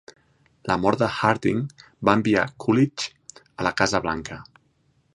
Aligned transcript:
La 0.71 0.77
mort 0.85 1.01
de 1.03 1.09
Harding 1.17 1.59
va 2.09 2.17
enviar 2.21 2.47
Coolidge 2.65 3.39
a 3.57 3.71
la 3.71 3.77
Casa 3.83 4.07
Blanca. 4.09 4.45